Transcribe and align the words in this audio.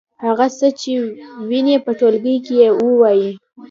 هغه 0.25 0.47
څه 0.57 0.67
چې 0.79 0.91
وینئ 1.49 1.75
په 1.85 1.91
ټولګي 1.99 2.35
کې 2.45 2.55
ووایئ. 2.85 3.25